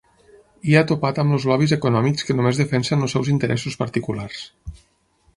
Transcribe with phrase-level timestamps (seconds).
[0.69, 4.41] I ha topat amb els lobbies econòmics que només defensen els seus interessos particulars.